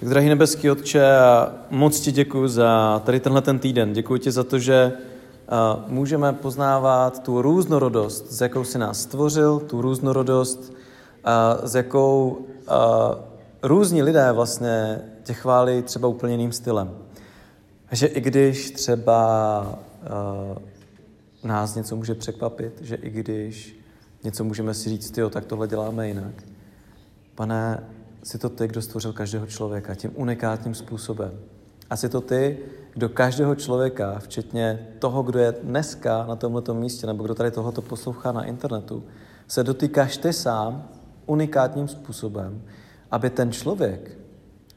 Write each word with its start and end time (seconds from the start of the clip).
Tak, 0.00 0.08
drahý 0.08 0.28
nebeský 0.28 0.70
Otče, 0.70 1.06
moc 1.70 2.00
ti 2.00 2.12
děkuji 2.12 2.48
za 2.48 3.02
tady 3.04 3.20
tenhle 3.20 3.42
ten 3.42 3.58
týden. 3.58 3.92
Děkuji 3.92 4.20
ti 4.20 4.30
za 4.30 4.44
to, 4.44 4.58
že 4.58 4.92
můžeme 5.86 6.32
poznávat 6.32 7.22
tu 7.22 7.42
různorodost, 7.42 8.32
s 8.32 8.40
jakou 8.40 8.64
si 8.64 8.78
nás 8.78 9.00
stvořil, 9.00 9.60
tu 9.60 9.82
různorodost, 9.82 10.72
s 11.64 11.74
jakou 11.74 12.46
různí 13.62 14.02
lidé 14.02 14.32
vlastně 14.32 15.00
tě 15.22 15.34
chválí 15.34 15.82
třeba 15.82 16.08
úplně 16.08 16.32
jiným 16.32 16.52
stylem. 16.52 16.90
Že 17.92 18.06
i 18.06 18.20
když 18.20 18.70
třeba 18.70 19.78
nás 21.44 21.74
něco 21.74 21.96
může 21.96 22.14
překvapit, 22.14 22.72
že 22.80 22.94
i 22.94 23.10
když 23.10 23.78
něco 24.24 24.44
můžeme 24.44 24.74
si 24.74 24.88
říct, 24.88 25.18
jo, 25.18 25.30
tak 25.30 25.44
tohle 25.44 25.68
děláme 25.68 26.08
jinak. 26.08 26.34
Pane, 27.34 27.84
jsi 28.22 28.38
to 28.38 28.48
ty, 28.48 28.68
kdo 28.68 28.82
stvořil 28.82 29.12
každého 29.12 29.46
člověka 29.46 29.94
tím 29.94 30.10
unikátním 30.14 30.74
způsobem. 30.74 31.32
A 31.90 31.96
jsi 31.96 32.08
to 32.08 32.20
ty, 32.20 32.58
kdo 32.94 33.08
každého 33.08 33.54
člověka, 33.54 34.18
včetně 34.18 34.88
toho, 34.98 35.22
kdo 35.22 35.38
je 35.38 35.52
dneska 35.62 36.26
na 36.26 36.36
tomto 36.36 36.74
místě, 36.74 37.06
nebo 37.06 37.24
kdo 37.24 37.34
tady 37.34 37.50
tohoto 37.50 37.82
poslouchá 37.82 38.32
na 38.32 38.44
internetu, 38.44 39.04
se 39.48 39.64
dotýkáš 39.64 40.16
ty 40.16 40.32
sám 40.32 40.88
unikátním 41.26 41.88
způsobem, 41.88 42.62
aby 43.10 43.30
ten 43.30 43.52
člověk 43.52 44.18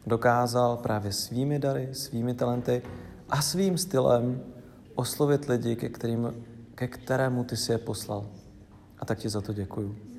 dokázal 0.08 0.78
právě 0.78 1.12
svými 1.12 1.60
dary, 1.60 1.90
svými 1.92 2.34
talenty 2.34 2.82
a 3.30 3.42
svým 3.42 3.78
stylem 3.78 4.42
oslovit 4.96 5.50
lidi, 5.50 5.76
ke, 5.76 5.90
kterým, 5.90 6.34
ke 6.76 6.88
kterému 6.88 7.44
ty 7.44 7.58
si 7.58 7.72
je 7.72 7.78
poslal. 7.78 8.26
A 9.00 9.06
tak 9.06 9.18
ti 9.18 9.30
za 9.30 9.42
to 9.42 9.54
děkuju. 9.54 10.11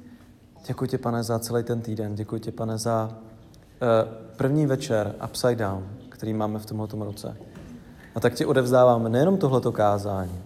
Děkuji 0.67 0.87
ti, 0.87 0.99
pane, 0.99 1.23
za 1.23 1.39
celý 1.39 1.63
ten 1.63 1.81
týden. 1.81 2.15
Děkuji 2.15 2.41
ti, 2.41 2.51
pane, 2.53 2.79
za 2.79 3.09
uh, 3.13 4.13
první 4.37 4.67
večer 4.67 5.15
Upside 5.25 5.57
Down, 5.57 5.89
který 6.09 6.35
máme 6.35 6.59
v 6.59 6.67
tomto 6.67 7.05
roce. 7.05 7.37
A 8.15 8.21
tak 8.21 8.35
ti 8.35 8.47
odevzdávám 8.47 9.13
nejenom 9.13 9.39
tohleto 9.39 9.73
kázání, 9.73 10.43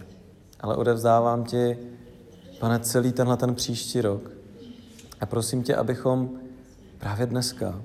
ale 0.61 0.77
odevzdávám 0.77 1.45
ti, 1.45 1.79
pane, 2.59 2.79
celý 2.79 3.13
tenhle 3.13 3.37
ten 3.37 3.55
příští 3.55 4.01
rok. 4.01 4.31
A 5.21 5.27
prosím 5.27 5.63
tě, 5.63 5.77
abychom 5.77 6.31
právě 6.99 7.27
dneska 7.27 7.81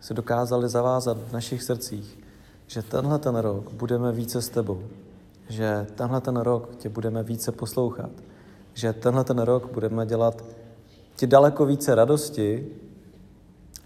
se 0.00 0.14
dokázali 0.14 0.68
zavázat 0.68 1.18
v 1.18 1.32
našich 1.32 1.62
srdcích, 1.62 2.18
že 2.66 2.82
tenhle 2.82 3.18
ten 3.18 3.36
rok 3.36 3.72
budeme 3.72 4.12
více 4.12 4.42
s 4.42 4.48
tebou, 4.48 4.82
že 5.48 5.86
tenhle 5.94 6.20
ten 6.20 6.36
rok 6.36 6.76
tě 6.76 6.88
budeme 6.88 7.22
více 7.22 7.52
poslouchat, 7.52 8.10
že 8.74 8.92
tenhle 8.92 9.24
ten 9.24 9.38
rok 9.38 9.72
budeme 9.72 10.06
dělat 10.06 10.44
ti 11.16 11.26
daleko 11.26 11.66
více 11.66 11.94
radosti, 11.94 12.66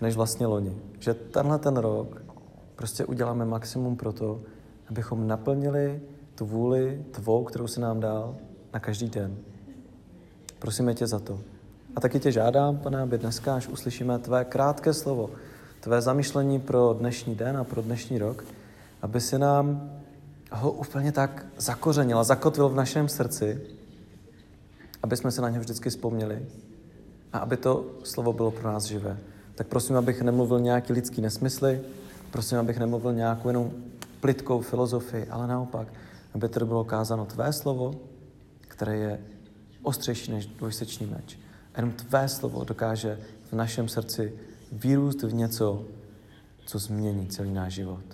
než 0.00 0.16
vlastně 0.16 0.46
loni. 0.46 0.76
Že 0.98 1.14
tenhle 1.14 1.58
ten 1.58 1.76
rok 1.76 2.22
prostě 2.76 3.04
uděláme 3.04 3.44
maximum 3.44 3.96
pro 3.96 4.12
to, 4.12 4.40
abychom 4.88 5.26
naplnili 5.26 6.00
tu 6.34 6.46
vůli 6.46 7.04
tvou, 7.10 7.44
kterou 7.44 7.66
si 7.66 7.80
nám 7.80 8.00
dal 8.00 8.36
na 8.74 8.80
každý 8.80 9.08
den. 9.08 9.36
Prosíme 10.58 10.94
tě 10.94 11.06
za 11.06 11.18
to. 11.18 11.40
A 11.96 12.00
taky 12.00 12.20
tě 12.20 12.32
žádám, 12.32 12.78
pane, 12.78 13.02
aby 13.02 13.18
dneska, 13.18 13.54
až 13.54 13.68
uslyšíme 13.68 14.18
tvé 14.18 14.44
krátké 14.44 14.94
slovo, 14.94 15.30
tvé 15.80 16.02
zamýšlení 16.02 16.60
pro 16.60 16.96
dnešní 16.98 17.34
den 17.34 17.56
a 17.56 17.64
pro 17.64 17.82
dnešní 17.82 18.18
rok, 18.18 18.44
aby 19.02 19.20
si 19.20 19.38
nám 19.38 19.90
ho 20.52 20.72
úplně 20.72 21.12
tak 21.12 21.46
zakořenil 21.56 22.18
a 22.18 22.24
zakotvil 22.24 22.68
v 22.68 22.74
našem 22.74 23.08
srdci, 23.08 23.60
aby 25.02 25.16
jsme 25.16 25.30
se 25.30 25.42
na 25.42 25.48
něj 25.48 25.60
vždycky 25.60 25.90
vzpomněli 25.90 26.46
a 27.32 27.38
aby 27.38 27.56
to 27.56 27.86
slovo 28.04 28.32
bylo 28.32 28.50
pro 28.50 28.72
nás 28.72 28.84
živé. 28.84 29.18
Tak 29.54 29.66
prosím, 29.66 29.96
abych 29.96 30.22
nemluvil 30.22 30.60
nějaký 30.60 30.92
lidský 30.92 31.20
nesmysly, 31.20 31.80
prosím, 32.30 32.58
abych 32.58 32.78
nemluvil 32.78 33.12
nějakou 33.12 33.48
jenom 33.48 33.70
plitkou 34.20 34.60
filozofii, 34.60 35.26
ale 35.26 35.46
naopak, 35.46 35.88
aby 36.34 36.48
to 36.48 36.66
bylo 36.66 36.84
kázáno 36.84 37.26
tvé 37.26 37.52
slovo, 37.52 37.94
které 38.60 38.96
je 38.96 39.20
ostřejší 39.82 40.32
než 40.32 40.46
dvojsečný 40.46 41.06
meč. 41.06 41.38
A 41.74 41.80
jenom 41.80 41.92
tvé 41.92 42.28
slovo 42.28 42.64
dokáže 42.64 43.18
v 43.50 43.52
našem 43.52 43.88
srdci 43.88 44.32
vyrůst 44.72 45.22
v 45.22 45.34
něco, 45.34 45.84
co 46.66 46.78
změní 46.78 47.26
celý 47.26 47.52
náš 47.52 47.72
život. 47.72 48.04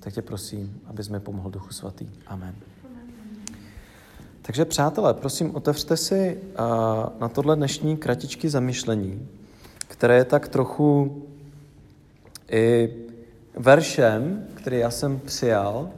Tak 0.00 0.14
tě 0.14 0.22
prosím, 0.22 0.80
abys 0.86 1.08
mi 1.08 1.20
pomohl 1.20 1.50
Duchu 1.50 1.72
Svatý. 1.72 2.08
Amen. 2.26 2.54
Takže 4.46 4.64
přátelé, 4.64 5.14
prosím, 5.14 5.56
otevřte 5.56 5.96
si 5.96 6.40
na 7.20 7.28
tohle 7.28 7.56
dnešní 7.56 7.96
kratičky 7.96 8.48
zamyšlení, 8.48 9.28
které 9.88 10.16
je 10.16 10.24
tak 10.24 10.48
trochu 10.48 11.22
i 12.50 12.94
veršem, 13.56 14.46
který 14.54 14.78
já 14.78 14.90
jsem 14.90 15.20
přijal 15.20 15.90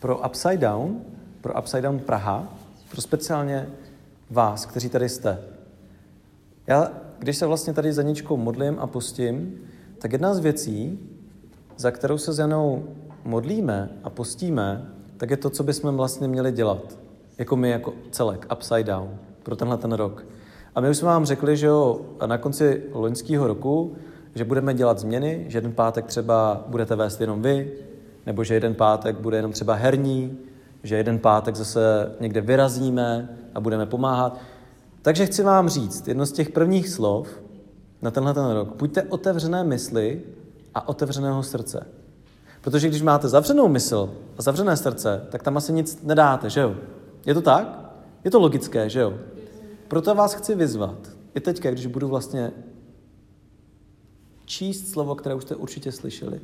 pro 0.00 0.18
Upside 0.26 0.56
Down, 0.56 1.00
pro 1.40 1.58
Upside 1.58 1.82
Down 1.82 1.98
Praha, 1.98 2.54
pro 2.90 3.00
speciálně 3.00 3.68
vás, 4.30 4.66
kteří 4.66 4.88
tady 4.88 5.08
jste. 5.08 5.38
Já, 6.66 6.92
když 7.18 7.36
se 7.36 7.46
vlastně 7.46 7.72
tady 7.72 7.92
za 7.92 8.02
ničkou 8.02 8.36
modlím 8.36 8.78
a 8.78 8.86
postím, 8.86 9.54
tak 9.98 10.12
jedna 10.12 10.34
z 10.34 10.38
věcí, 10.38 10.98
za 11.76 11.90
kterou 11.90 12.18
se 12.18 12.32
s 12.32 12.38
Janou 12.38 12.84
modlíme 13.24 13.88
a 14.04 14.10
postíme, 14.10 14.90
tak 15.16 15.30
je 15.30 15.36
to, 15.36 15.50
co 15.50 15.62
bychom 15.62 15.96
vlastně 15.96 16.28
měli 16.28 16.52
dělat 16.52 16.99
jako 17.40 17.56
my, 17.56 17.70
jako 17.70 17.92
celek, 18.10 18.46
upside 18.52 18.84
down, 18.84 19.08
pro 19.42 19.56
tenhle 19.56 19.76
ten 19.76 19.92
rok. 19.92 20.24
A 20.74 20.80
my 20.80 20.90
už 20.90 20.96
jsme 20.96 21.08
vám 21.08 21.24
řekli, 21.24 21.56
že 21.56 21.66
jo, 21.66 22.00
na 22.26 22.38
konci 22.38 22.82
loňského 22.92 23.46
roku, 23.46 23.96
že 24.34 24.44
budeme 24.44 24.74
dělat 24.74 24.98
změny, 24.98 25.44
že 25.48 25.58
jeden 25.58 25.72
pátek 25.72 26.06
třeba 26.06 26.64
budete 26.66 26.96
vést 26.96 27.20
jenom 27.20 27.42
vy, 27.42 27.72
nebo 28.26 28.44
že 28.44 28.54
jeden 28.54 28.74
pátek 28.74 29.16
bude 29.20 29.36
jenom 29.36 29.52
třeba 29.52 29.74
herní, 29.74 30.38
že 30.82 30.96
jeden 30.96 31.18
pátek 31.18 31.56
zase 31.56 32.12
někde 32.20 32.40
vyrazíme 32.40 33.28
a 33.54 33.60
budeme 33.60 33.86
pomáhat. 33.86 34.38
Takže 35.02 35.26
chci 35.26 35.42
vám 35.42 35.68
říct 35.68 36.08
jedno 36.08 36.26
z 36.26 36.32
těch 36.32 36.50
prvních 36.50 36.88
slov 36.88 37.28
na 38.02 38.10
tenhle 38.10 38.34
ten 38.34 38.50
rok. 38.50 38.76
Buďte 38.76 39.02
otevřené 39.02 39.64
mysli 39.64 40.22
a 40.74 40.88
otevřeného 40.88 41.42
srdce. 41.42 41.86
Protože 42.60 42.88
když 42.88 43.02
máte 43.02 43.28
zavřenou 43.28 43.68
mysl 43.68 44.10
a 44.38 44.42
zavřené 44.42 44.76
srdce, 44.76 45.26
tak 45.30 45.42
tam 45.42 45.56
asi 45.56 45.72
nic 45.72 46.02
nedáte, 46.02 46.50
že 46.50 46.60
jo? 46.60 46.74
Je 47.26 47.34
to 47.34 47.42
tak? 47.42 47.92
Je 48.24 48.30
to 48.30 48.40
logické, 48.40 48.90
že 48.90 49.00
jo? 49.00 49.18
Proto 49.88 50.14
vás 50.14 50.34
chci 50.34 50.54
vyzvat. 50.54 51.10
I 51.34 51.40
teďka, 51.40 51.70
když 51.70 51.86
budu 51.86 52.08
vlastně 52.08 52.52
číst 54.44 54.88
slovo, 54.88 55.14
které 55.14 55.34
už 55.34 55.42
jste 55.42 55.54
určitě 55.56 55.92
slyšeli. 55.92 56.40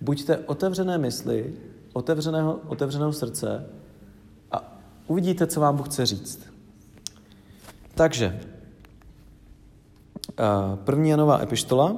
Buďte 0.00 0.38
otevřené 0.38 0.98
mysli, 0.98 1.54
otevřeného, 1.92 2.60
otevřeného 2.66 3.12
srdce 3.12 3.66
a 4.52 4.78
uvidíte, 5.06 5.46
co 5.46 5.60
vám 5.60 5.76
Bůh 5.76 5.86
chce 5.88 6.06
říct. 6.06 6.40
Takže, 7.94 8.40
první 10.84 11.10
Janová 11.10 11.42
epištola, 11.42 11.96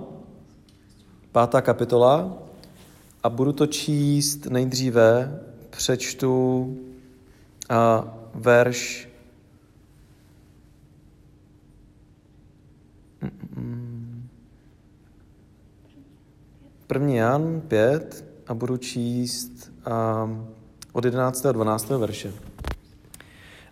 pátá 1.32 1.60
kapitola, 1.60 2.38
a 3.22 3.28
budu 3.28 3.52
to 3.52 3.66
číst 3.66 4.46
nejdříve, 4.46 5.40
přečtu 5.70 6.76
a 7.70 8.04
verš 8.34 9.08
První 16.86 17.16
Jan 17.16 17.62
5 17.68 18.24
a 18.46 18.54
budu 18.54 18.76
číst 18.76 19.72
um, 20.24 20.48
od 20.92 21.04
11. 21.04 21.46
a 21.46 21.52
12. 21.52 21.90
verše. 21.90 22.32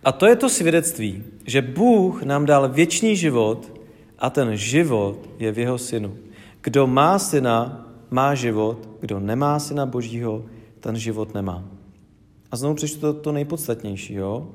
A 0.03 0.11
to 0.11 0.25
je 0.25 0.35
to 0.35 0.49
svědectví, 0.49 1.23
že 1.45 1.61
Bůh 1.61 2.23
nám 2.23 2.45
dal 2.45 2.69
věčný 2.69 3.15
život 3.15 3.79
a 4.19 4.29
ten 4.29 4.55
život 4.55 5.29
je 5.39 5.51
v 5.51 5.59
jeho 5.59 5.77
synu. 5.77 6.17
Kdo 6.61 6.87
má 6.87 7.19
syna, 7.19 7.87
má 8.09 8.35
život, 8.35 8.89
kdo 8.99 9.19
nemá 9.19 9.59
syna 9.59 9.85
božího, 9.85 10.45
ten 10.79 10.95
život 10.95 11.33
nemá. 11.33 11.78
A 12.51 12.57
znovu 12.57 12.75
přečtu 12.75 12.99
to, 12.99 13.13
to 13.13 13.31
nejpodstatnější. 13.31 14.13
Jo? 14.13 14.47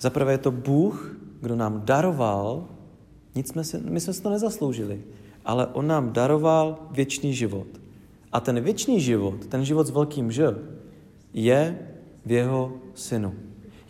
Zaprvé 0.00 0.32
je 0.32 0.38
to 0.38 0.50
Bůh, 0.50 1.16
kdo 1.40 1.56
nám 1.56 1.82
daroval, 1.84 2.64
nic 3.34 3.48
jsme 3.48 3.64
si, 3.64 3.80
my 3.80 4.00
jsme 4.00 4.12
si 4.12 4.22
to 4.22 4.30
nezasloužili, 4.30 5.02
ale 5.44 5.66
On 5.66 5.86
nám 5.86 6.12
daroval 6.12 6.78
věčný 6.90 7.34
život. 7.34 7.66
A 8.32 8.40
ten 8.40 8.60
věčný 8.60 9.00
život, 9.00 9.46
ten 9.46 9.64
život 9.64 9.86
s 9.86 9.90
velkým 9.90 10.30
Ž, 10.30 10.54
je 11.34 11.78
v 12.26 12.30
jeho 12.30 12.72
synu. 12.94 13.34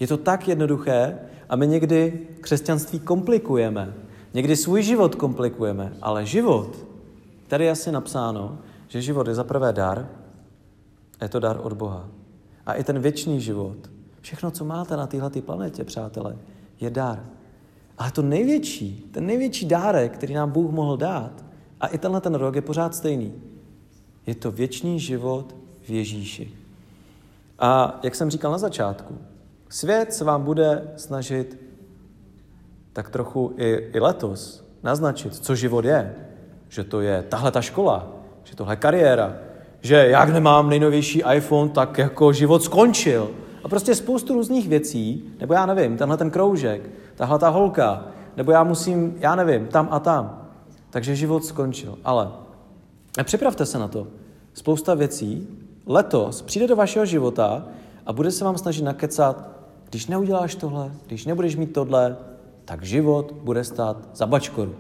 Je 0.01 0.07
to 0.07 0.17
tak 0.17 0.49
jednoduché 0.49 1.19
a 1.49 1.57
my 1.57 1.67
někdy 1.67 2.27
křesťanství 2.41 3.01
komplikujeme. 3.01 3.95
Někdy 4.35 4.57
svůj 4.57 4.83
život 4.83 5.15
komplikujeme, 5.15 5.93
ale 6.03 6.27
život, 6.27 6.87
tady 7.49 7.65
je 7.65 7.71
asi 7.71 7.93
napsáno, 7.93 8.59
že 8.89 9.03
život 9.03 9.27
je 9.27 9.35
zaprvé 9.35 9.73
dar, 9.73 10.09
a 11.21 11.25
je 11.25 11.29
to 11.29 11.41
dar 11.41 11.61
od 11.63 11.73
Boha 11.73 12.09
a 12.69 12.73
i 12.73 12.85
ten 12.85 12.99
věčný 12.99 13.41
život. 13.41 13.77
Všechno, 14.21 14.51
co 14.51 14.65
máte 14.65 14.97
na 14.97 15.07
téhle 15.07 15.31
planetě, 15.31 15.85
přátelé, 15.85 16.37
je 16.81 16.91
dar. 16.91 17.25
Ale 17.99 18.11
to 18.11 18.23
největší, 18.23 19.09
ten 19.13 19.27
největší 19.27 19.67
dárek, 19.67 20.13
který 20.13 20.35
nám 20.35 20.51
Bůh 20.51 20.71
mohl 20.71 20.97
dát, 20.97 21.45
a 21.81 21.87
i 21.87 21.99
tenhle 21.99 22.21
ten 22.21 22.35
rok 22.35 22.55
je 22.55 22.63
pořád 22.63 22.95
stejný, 22.95 23.35
Je 24.27 24.35
to 24.35 24.51
věčný 24.51 25.01
život 25.01 25.57
v 25.83 25.91
Ježíši. 25.91 26.53
A 27.59 28.01
jak 28.03 28.15
jsem 28.15 28.31
říkal 28.31 28.53
na 28.53 28.59
začátku, 28.59 29.19
svět 29.69 30.13
se 30.13 30.25
vám 30.25 30.43
bude 30.43 30.93
snažit 30.97 31.59
tak 32.93 33.11
trochu 33.11 33.55
i, 33.57 33.91
i 33.95 34.01
letos 34.01 34.65
naznačit, 34.83 35.35
co 35.35 35.55
život 35.55 35.85
je. 35.85 36.15
Že 36.69 36.85
to 36.85 37.01
je 37.01 37.23
tahle 37.23 37.51
ta 37.51 37.61
škola, 37.61 38.13
že 38.45 38.57
tohle 38.57 38.77
kariéra, 38.77 39.48
že 39.81 39.95
jak 39.95 40.29
nemám 40.29 40.69
nejnovější 40.69 41.23
iPhone, 41.35 41.71
tak 41.71 41.99
jako 41.99 42.33
život 42.33 42.63
skončil. 42.63 43.31
A 43.65 43.69
prostě 43.69 43.95
spoustu 43.95 44.35
různých 44.35 44.69
věcí, 44.69 45.25
nebo 45.41 45.55
já 45.55 45.67
nevím, 45.67 45.97
tenhle 45.97 46.17
ten 46.17 46.31
kroužek, 46.31 46.91
tahle 47.15 47.39
ta 47.39 47.49
holka, 47.49 48.07
nebo 48.37 48.53
já 48.53 48.65
musím, 48.65 49.15
já 49.19 49.35
nevím, 49.35 49.67
tam 49.67 49.89
a 49.91 50.01
tam. 50.01 50.49
Takže 50.91 51.17
život 51.17 51.45
skončil. 51.45 51.99
Ale 52.05 52.31
připravte 53.25 53.67
se 53.67 53.79
na 53.79 53.89
to. 53.89 54.07
Spousta 54.55 54.95
věcí 54.95 55.49
letos 55.87 56.43
přijde 56.43 56.67
do 56.67 56.77
vašeho 56.77 57.07
života 57.07 57.67
a 58.07 58.13
bude 58.13 58.31
se 58.31 58.45
vám 58.45 58.59
snažit 58.59 58.83
nakecat, 58.83 59.51
když 59.91 60.07
neuděláš 60.07 60.55
tohle, 60.55 60.93
když 61.07 61.27
nebudeš 61.27 61.57
mít 61.57 61.73
tohle, 61.73 62.17
tak 62.65 62.83
život 62.83 63.33
bude 63.33 63.65
stát 63.65 64.09
za 64.15 64.27
bačkoru. 64.27 64.75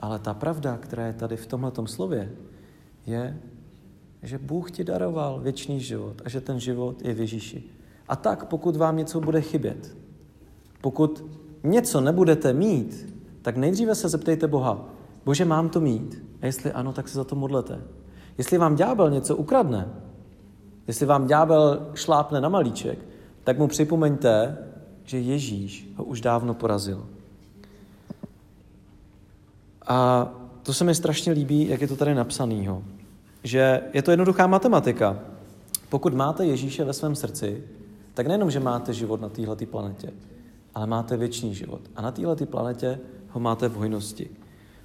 Ale 0.00 0.18
ta 0.18 0.34
pravda, 0.34 0.78
která 0.80 1.06
je 1.06 1.12
tady 1.12 1.36
v 1.36 1.46
tomhle 1.46 1.72
slově, 1.84 2.32
je, 3.06 3.38
že 4.26 4.38
Bůh 4.38 4.70
ti 4.70 4.84
daroval 4.84 5.40
věčný 5.40 5.80
život 5.80 6.22
a 6.24 6.28
že 6.28 6.40
ten 6.40 6.60
život 6.60 7.02
je 7.02 7.14
v 7.14 7.20
Ježíši. 7.20 7.62
A 8.08 8.16
tak, 8.16 8.44
pokud 8.44 8.76
vám 8.76 8.96
něco 8.96 9.20
bude 9.20 9.40
chybět, 9.40 9.96
pokud 10.80 11.24
něco 11.64 12.00
nebudete 12.00 12.52
mít, 12.52 13.14
tak 13.42 13.56
nejdříve 13.56 13.94
se 13.94 14.08
zeptejte 14.08 14.46
Boha, 14.46 14.84
Bože, 15.24 15.44
mám 15.44 15.68
to 15.68 15.80
mít? 15.80 16.22
A 16.42 16.46
jestli 16.46 16.72
ano, 16.72 16.92
tak 16.92 17.08
se 17.08 17.14
za 17.14 17.24
to 17.24 17.36
modlete. 17.36 17.80
Jestli 18.38 18.58
vám 18.58 18.76
ďábel 18.76 19.10
něco 19.10 19.36
ukradne, 19.36 19.88
jestli 20.86 21.06
vám 21.06 21.26
ďábel 21.26 21.90
šlápne 21.94 22.40
na 22.40 22.48
malíček, 22.48 22.98
tak 23.44 23.58
mu 23.58 23.68
připomeňte, 23.68 24.58
že 25.04 25.18
Ježíš 25.18 25.88
ho 25.96 26.04
už 26.04 26.20
dávno 26.20 26.54
porazil. 26.54 27.06
A 29.86 30.28
to 30.62 30.74
se 30.74 30.84
mi 30.84 30.94
strašně 30.94 31.32
líbí, 31.32 31.68
jak 31.68 31.80
je 31.80 31.88
to 31.88 31.96
tady 31.96 32.14
napsanýho. 32.14 32.82
Že 33.46 33.80
je 33.92 34.02
to 34.02 34.10
jednoduchá 34.10 34.46
matematika. 34.46 35.18
Pokud 35.88 36.14
máte 36.14 36.46
Ježíše 36.46 36.84
ve 36.84 36.92
svém 36.92 37.14
srdci, 37.14 37.62
tak 38.14 38.26
nejenom, 38.26 38.50
že 38.50 38.60
máte 38.60 38.94
život 38.94 39.20
na 39.20 39.28
této 39.28 39.66
planetě, 39.66 40.12
ale 40.74 40.86
máte 40.86 41.16
věčný 41.16 41.54
život. 41.54 41.80
A 41.96 42.02
na 42.02 42.10
této 42.10 42.46
planetě 42.46 42.98
ho 43.30 43.40
máte 43.40 43.68
v 43.68 43.74
hojnosti. 43.74 44.30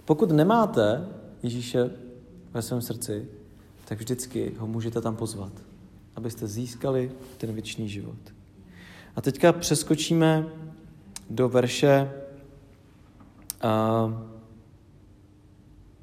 Pokud 0.05 0.31
nemáte 0.31 1.07
Ježíše 1.43 1.89
ve 2.53 2.61
svém 2.61 2.81
srdci, 2.81 3.27
tak 3.85 3.97
vždycky 3.97 4.53
ho 4.57 4.67
můžete 4.67 5.01
tam 5.01 5.15
pozvat, 5.15 5.53
abyste 6.15 6.47
získali 6.47 7.11
ten 7.37 7.53
věčný 7.53 7.89
život. 7.89 8.19
A 9.15 9.21
teďka 9.21 9.53
přeskočíme 9.53 10.45
do 11.29 11.49
verše, 11.49 12.11
a, 13.61 14.23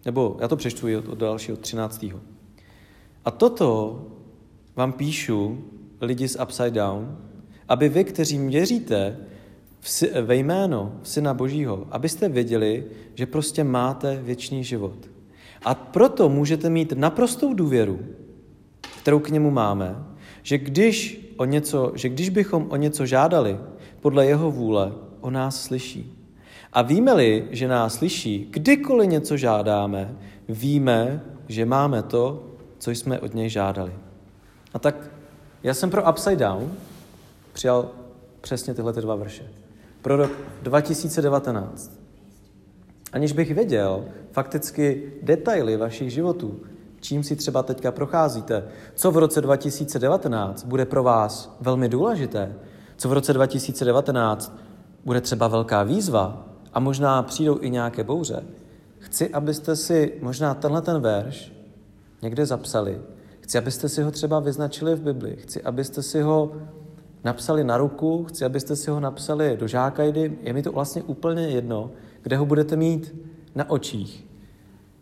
nebo 0.05 0.37
já 0.41 0.49
to 0.49 0.57
přečtu 0.57 0.87
od, 0.99 1.09
od 1.09 1.19
dalšího, 1.19 1.57
13. 1.57 2.05
A 3.29 3.31
toto 3.31 4.01
vám 4.77 4.93
píšu, 4.93 5.65
lidi 6.01 6.29
z 6.29 6.41
Upside 6.43 6.71
Down, 6.71 7.17
aby 7.69 7.89
vy, 7.89 8.05
kteří 8.05 8.39
měříte 8.39 9.17
ve 10.23 10.37
jméno 10.37 10.93
Syna 11.03 11.35
Božího, 11.35 11.87
abyste 11.91 12.29
věděli, 12.29 12.85
že 13.15 13.27
prostě 13.27 13.65
máte 13.65 14.17
věčný 14.23 14.65
život. 14.65 14.97
A 15.65 15.75
proto 15.75 16.29
můžete 16.29 16.71
mít 16.71 16.93
naprostou 16.97 17.55
důvěru, 17.55 18.01
kterou 19.03 19.19
k 19.19 19.31
němu 19.31 19.51
máme, 19.51 20.05
že 20.43 20.59
když, 20.59 21.21
o 21.37 21.45
něco, 21.45 21.93
že 21.95 22.09
když 22.09 22.29
bychom 22.29 22.67
o 22.71 22.77
něco 22.77 23.07
žádali 23.07 23.59
podle 24.01 24.27
jeho 24.27 24.51
vůle, 24.51 24.93
o 25.21 25.31
nás 25.31 25.63
slyší. 25.63 26.29
A 26.73 26.83
víme-li, 26.83 27.45
že 27.51 27.69
nás 27.69 27.95
slyší, 27.95 28.49
kdykoliv 28.51 29.11
něco 29.11 29.37
žádáme, 29.37 30.17
víme, 30.49 31.25
že 31.49 31.65
máme 31.65 32.03
to, 32.03 32.48
co 32.79 32.91
jsme 32.91 33.21
od 33.21 33.35
něj 33.35 33.49
žádali. 33.49 33.93
A 34.75 34.79
tak 34.79 34.95
já 35.63 35.75
jsem 35.75 35.91
pro 35.91 36.11
Upside 36.11 36.37
Down 36.37 36.73
přijal 37.53 37.91
přesně 38.41 38.75
tyhle 38.75 38.93
ty 38.93 39.01
dva 39.01 39.17
verše. 39.17 39.43
Pro 40.03 40.17
rok 40.17 40.31
2019. 40.63 41.99
Aniž 43.13 43.33
bych 43.33 43.55
věděl 43.55 44.05
fakticky 44.33 45.13
detaily 45.23 45.77
vašich 45.77 46.13
životů, 46.13 46.61
čím 47.01 47.23
si 47.23 47.37
třeba 47.37 47.63
teďka 47.63 47.93
procházíte, 47.93 48.65
co 48.95 49.11
v 49.11 49.17
roce 49.17 49.41
2019 49.41 50.65
bude 50.65 50.85
pro 50.87 51.03
vás 51.03 51.57
velmi 51.61 51.89
důležité, 51.89 52.55
co 52.97 53.09
v 53.09 53.13
roce 53.13 53.33
2019 53.33 54.59
bude 55.05 55.21
třeba 55.21 55.49
velká 55.49 55.83
výzva 55.83 56.47
a 56.73 56.81
možná 56.81 57.23
přijdou 57.23 57.59
i 57.61 57.71
nějaké 57.71 58.05
bouře. 58.05 58.45
Chci, 58.99 59.31
abyste 59.31 59.77
si 59.77 60.19
možná 60.23 60.55
tenhle 60.55 60.83
ten 60.83 61.01
verš 61.01 61.58
někde 62.23 62.47
zapsali. 62.47 63.01
Chci, 63.41 63.59
abyste 63.59 63.89
si 63.89 64.03
ho 64.03 64.11
třeba 64.11 64.41
vyznačili 64.41 64.95
v 64.95 65.01
Bibli. 65.01 65.37
Chci, 65.37 65.63
abyste 65.63 66.03
si 66.03 66.21
ho 66.21 66.53
napsali 67.25 67.65
na 67.65 67.77
ruku, 67.77 68.25
chci, 68.25 68.45
abyste 68.45 68.77
si 68.77 68.91
ho 68.91 69.01
napsali 69.01 69.57
do 69.57 69.67
žákajdy. 69.67 70.39
Je 70.43 70.53
mi 70.53 70.63
to 70.63 70.73
vlastně 70.73 71.03
úplně 71.03 71.43
jedno, 71.43 71.91
kde 72.23 72.37
ho 72.37 72.47
budete 72.47 72.77
mít 72.77 73.15
na 73.55 73.71
očích. 73.71 74.27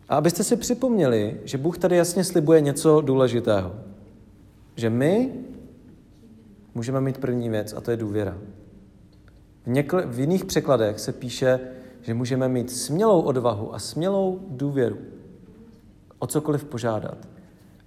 A 0.09 0.15
abyste 0.15 0.43
si 0.43 0.55
připomněli, 0.55 1.41
že 1.43 1.57
Bůh 1.57 1.77
tady 1.77 1.95
jasně 1.97 2.23
slibuje 2.23 2.61
něco 2.61 3.01
důležitého. 3.01 3.75
Že 4.75 4.89
my 4.89 5.33
můžeme 6.75 7.01
mít 7.01 7.17
první 7.17 7.49
věc 7.49 7.73
a 7.77 7.81
to 7.81 7.91
je 7.91 7.97
důvěra. 7.97 8.37
V, 9.63 9.69
někl- 9.69 10.07
v 10.07 10.19
jiných 10.19 10.45
překladech 10.45 10.99
se 10.99 11.13
píše, 11.13 11.59
že 12.01 12.13
můžeme 12.13 12.49
mít 12.49 12.71
smělou 12.71 13.21
odvahu 13.21 13.75
a 13.75 13.79
smělou 13.79 14.39
důvěru. 14.47 14.97
O 16.19 16.27
cokoliv 16.27 16.63
požádat. 16.63 17.17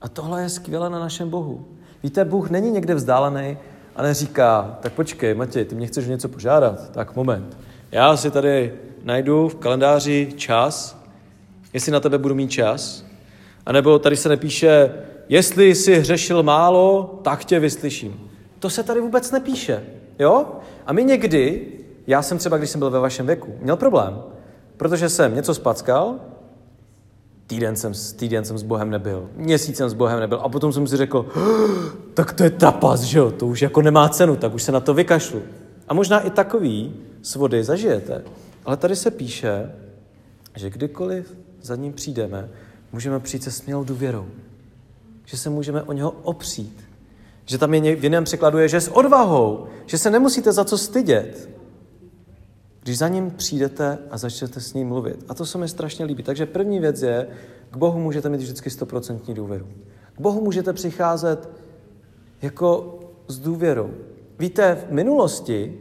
A 0.00 0.08
tohle 0.08 0.42
je 0.42 0.48
skvělé 0.48 0.90
na 0.90 0.98
našem 1.00 1.30
Bohu. 1.30 1.66
Víte, 2.02 2.24
Bůh 2.24 2.50
není 2.50 2.70
někde 2.70 2.94
vzdálený 2.94 3.58
a 3.96 4.02
neříká, 4.02 4.78
tak 4.80 4.92
počkej, 4.92 5.34
Matěj, 5.34 5.64
ty 5.64 5.74
mě 5.74 5.86
chceš 5.86 6.06
něco 6.06 6.28
požádat? 6.28 6.90
Tak 6.90 7.16
moment. 7.16 7.56
Já 7.92 8.16
si 8.16 8.30
tady 8.30 8.74
najdu 9.04 9.48
v 9.48 9.54
kalendáři 9.54 10.32
čas, 10.36 11.02
jestli 11.72 11.92
na 11.92 12.00
tebe 12.00 12.18
budu 12.18 12.34
mít 12.34 12.50
čas. 12.50 13.04
A 13.66 13.72
nebo 13.72 13.98
tady 13.98 14.16
se 14.16 14.28
nepíše, 14.28 14.94
jestli 15.28 15.74
jsi 15.74 15.94
hřešil 15.94 16.42
málo, 16.42 17.18
tak 17.22 17.44
tě 17.44 17.60
vyslyším. 17.60 18.30
To 18.58 18.70
se 18.70 18.82
tady 18.82 19.00
vůbec 19.00 19.30
nepíše. 19.30 19.82
Jo? 20.18 20.46
A 20.86 20.92
my 20.92 21.04
někdy, 21.04 21.66
já 22.06 22.22
jsem 22.22 22.38
třeba, 22.38 22.58
když 22.58 22.70
jsem 22.70 22.78
byl 22.78 22.90
ve 22.90 22.98
vašem 22.98 23.26
věku, 23.26 23.54
měl 23.60 23.76
problém, 23.76 24.22
protože 24.76 25.08
jsem 25.08 25.34
něco 25.34 25.54
spackal, 25.54 26.14
týden 27.50 27.76
jsem, 27.76 27.92
týden 28.16 28.44
jsem 28.44 28.58
s 28.58 28.62
Bohem 28.62 28.90
nebyl, 28.90 29.28
měsíc 29.36 29.76
jsem 29.76 29.90
s 29.90 29.94
Bohem 29.94 30.20
nebyl 30.20 30.40
a 30.42 30.48
potom 30.48 30.72
jsem 30.72 30.86
si 30.86 30.96
řekl, 30.96 31.26
tak 32.14 32.32
to 32.32 32.42
je 32.42 32.50
tapas, 32.50 33.00
že 33.00 33.18
jo, 33.18 33.30
to 33.30 33.46
už 33.46 33.62
jako 33.62 33.82
nemá 33.82 34.08
cenu, 34.08 34.36
tak 34.36 34.54
už 34.54 34.62
se 34.62 34.72
na 34.72 34.80
to 34.80 34.94
vykašlu. 34.94 35.42
A 35.88 35.94
možná 35.94 36.20
i 36.20 36.30
takový 36.30 36.94
svody 37.22 37.64
zažijete. 37.64 38.22
Ale 38.64 38.76
tady 38.76 38.96
se 38.96 39.10
píše, 39.10 39.72
že 40.56 40.70
kdykoliv 40.70 41.34
za 41.62 41.76
ním 41.76 41.92
přijdeme, 41.92 42.48
můžeme 42.92 43.20
přijít 43.20 43.42
se 43.42 43.50
smělou 43.50 43.84
důvěrou. 43.84 44.26
Že 45.24 45.36
se 45.36 45.50
můžeme 45.50 45.82
o 45.82 45.92
něho 45.92 46.10
opřít. 46.10 46.84
Že 47.46 47.58
tam 47.58 47.74
je 47.74 47.96
v 47.96 48.04
jiném 48.04 48.24
překladu 48.24 48.58
je, 48.58 48.68
že 48.68 48.80
s 48.80 48.88
odvahou, 48.88 49.66
že 49.86 49.98
se 49.98 50.10
nemusíte 50.10 50.52
za 50.52 50.64
co 50.64 50.78
stydět. 50.78 51.48
Když 52.82 52.98
za 52.98 53.08
ním 53.08 53.30
přijdete 53.30 53.98
a 54.10 54.18
začnete 54.18 54.60
s 54.60 54.74
ním 54.74 54.88
mluvit. 54.88 55.24
A 55.28 55.34
to 55.34 55.46
se 55.46 55.58
mi 55.58 55.68
strašně 55.68 56.04
líbí. 56.04 56.22
Takže 56.22 56.46
první 56.46 56.78
věc 56.78 57.02
je, 57.02 57.26
k 57.70 57.76
Bohu 57.76 58.00
můžete 58.00 58.28
mít 58.28 58.40
vždycky 58.40 58.70
stoprocentní 58.70 59.34
důvěru. 59.34 59.66
K 60.14 60.20
Bohu 60.20 60.44
můžete 60.44 60.72
přicházet 60.72 61.48
jako 62.42 62.98
s 63.28 63.38
důvěrou. 63.38 63.90
Víte, 64.38 64.84
v 64.88 64.92
minulosti 64.92 65.78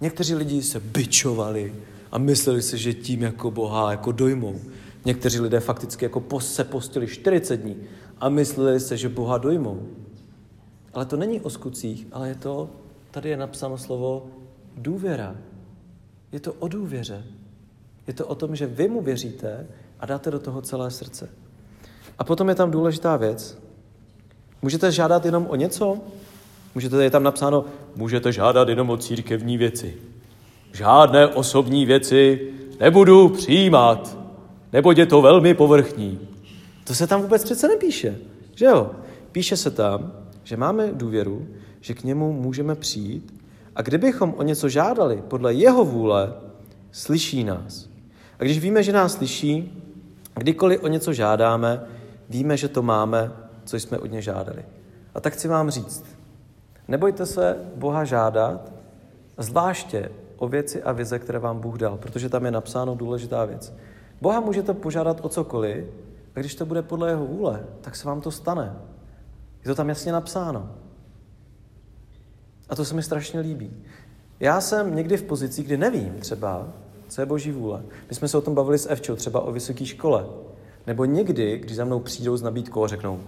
někteří 0.00 0.34
lidi 0.34 0.62
se 0.62 0.80
byčovali 0.80 1.74
a 2.12 2.18
mysleli 2.18 2.62
si, 2.62 2.78
že 2.78 2.94
tím 2.94 3.22
jako 3.22 3.50
Boha 3.50 3.90
jako 3.90 4.12
dojmou. 4.12 4.60
Někteří 5.04 5.40
lidé 5.40 5.60
fakticky 5.60 6.04
jako 6.04 6.40
se 6.40 6.64
postili 6.64 7.06
40 7.06 7.56
dní 7.56 7.76
a 8.20 8.28
mysleli 8.28 8.80
se, 8.80 8.96
že 8.96 9.08
Boha 9.08 9.38
dojmou. 9.38 9.82
Ale 10.94 11.04
to 11.04 11.16
není 11.16 11.40
o 11.40 11.50
skutcích, 11.50 12.06
ale 12.12 12.28
je 12.28 12.34
to, 12.34 12.70
tady 13.10 13.28
je 13.28 13.36
napsáno 13.36 13.78
slovo 13.78 14.26
důvěra. 14.76 15.36
Je 16.36 16.40
to 16.40 16.52
o 16.52 16.68
důvěře. 16.68 17.24
Je 18.06 18.14
to 18.14 18.26
o 18.26 18.34
tom, 18.34 18.56
že 18.56 18.66
vy 18.66 18.88
mu 18.88 19.00
věříte 19.02 19.66
a 20.00 20.06
dáte 20.06 20.30
do 20.30 20.38
toho 20.38 20.62
celé 20.62 20.90
srdce. 20.90 21.28
A 22.18 22.24
potom 22.24 22.48
je 22.48 22.54
tam 22.54 22.70
důležitá 22.70 23.16
věc. 23.16 23.58
Můžete 24.62 24.92
žádat 24.92 25.24
jenom 25.24 25.46
o 25.48 25.56
něco? 25.56 25.98
Můžete, 26.74 27.04
je 27.04 27.10
tam 27.10 27.22
napsáno, 27.22 27.64
můžete 27.94 28.32
žádat 28.32 28.68
jenom 28.68 28.90
o 28.90 28.96
církevní 28.96 29.58
věci. 29.58 29.96
Žádné 30.72 31.26
osobní 31.26 31.86
věci 31.86 32.52
nebudu 32.80 33.28
přijímat, 33.28 34.18
neboť 34.72 34.98
je 34.98 35.06
to 35.06 35.22
velmi 35.22 35.54
povrchní. 35.54 36.28
To 36.84 36.94
se 36.94 37.06
tam 37.06 37.22
vůbec 37.22 37.44
přece 37.44 37.68
nepíše, 37.68 38.18
že 38.54 38.64
jo? 38.64 38.90
Píše 39.32 39.56
se 39.56 39.70
tam, 39.70 40.12
že 40.44 40.56
máme 40.56 40.90
důvěru, 40.92 41.46
že 41.80 41.94
k 41.94 42.04
němu 42.04 42.32
můžeme 42.32 42.74
přijít 42.74 43.45
a 43.76 43.82
kdybychom 43.82 44.34
o 44.36 44.42
něco 44.42 44.68
žádali 44.68 45.22
podle 45.28 45.54
jeho 45.54 45.84
vůle, 45.84 46.34
slyší 46.92 47.44
nás. 47.44 47.88
A 48.38 48.44
když 48.44 48.58
víme, 48.58 48.82
že 48.82 48.92
nás 48.92 49.12
slyší, 49.12 49.82
kdykoliv 50.34 50.82
o 50.82 50.86
něco 50.86 51.12
žádáme, 51.12 51.82
víme, 52.28 52.56
že 52.56 52.68
to 52.68 52.82
máme, 52.82 53.32
co 53.64 53.76
jsme 53.76 53.98
od 53.98 54.06
něj 54.06 54.22
žádali. 54.22 54.64
A 55.14 55.20
tak 55.20 55.32
chci 55.32 55.48
vám 55.48 55.70
říct, 55.70 56.04
nebojte 56.88 57.26
se 57.26 57.56
Boha 57.74 58.04
žádat, 58.04 58.72
zvláště 59.38 60.10
o 60.36 60.48
věci 60.48 60.82
a 60.82 60.92
vize, 60.92 61.18
které 61.18 61.38
vám 61.38 61.60
Bůh 61.60 61.78
dal, 61.78 61.96
protože 61.96 62.28
tam 62.28 62.44
je 62.44 62.50
napsáno 62.50 62.94
důležitá 62.94 63.44
věc. 63.44 63.74
Boha 64.20 64.40
můžete 64.40 64.74
požádat 64.74 65.24
o 65.24 65.28
cokoliv, 65.28 65.84
a 66.34 66.40
když 66.40 66.54
to 66.54 66.66
bude 66.66 66.82
podle 66.82 67.10
jeho 67.10 67.26
vůle, 67.26 67.64
tak 67.80 67.96
se 67.96 68.08
vám 68.08 68.20
to 68.20 68.30
stane. 68.30 68.76
Je 69.64 69.68
to 69.68 69.74
tam 69.74 69.88
jasně 69.88 70.12
napsáno. 70.12 70.70
A 72.68 72.76
to 72.76 72.84
se 72.84 72.94
mi 72.94 73.02
strašně 73.02 73.40
líbí. 73.40 73.70
Já 74.40 74.60
jsem 74.60 74.96
někdy 74.96 75.16
v 75.16 75.22
pozici, 75.22 75.62
kdy 75.62 75.76
nevím 75.76 76.14
třeba, 76.20 76.68
co 77.08 77.20
je 77.20 77.26
boží 77.26 77.52
vůle. 77.52 77.82
My 78.08 78.14
jsme 78.14 78.28
se 78.28 78.38
o 78.38 78.40
tom 78.40 78.54
bavili 78.54 78.78
s 78.78 78.90
Evčou, 78.90 79.16
třeba 79.16 79.40
o 79.40 79.52
vysoké 79.52 79.86
škole. 79.86 80.26
Nebo 80.86 81.04
někdy, 81.04 81.58
když 81.58 81.76
za 81.76 81.84
mnou 81.84 82.00
přijdou 82.00 82.36
s 82.36 82.42
nabídkou 82.42 82.84
a 82.84 82.88
řeknou, 82.88 83.20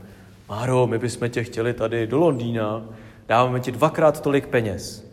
Máro, 0.49 0.87
my 0.87 0.99
bychom 0.99 1.30
tě 1.30 1.45
chtěli 1.45 1.75
tady 1.75 2.07
do 2.07 2.18
Londýna, 2.18 2.88
dáváme 3.28 3.61
ti 3.61 3.73
dvakrát 3.73 4.21
tolik 4.21 4.47
peněz. 4.47 5.04